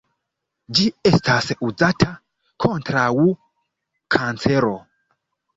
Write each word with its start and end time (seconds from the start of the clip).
Ĝi 0.77 0.85
estas 1.09 1.49
uzata 1.67 2.09
kontraŭ 2.65 3.07
kancero. 4.17 4.77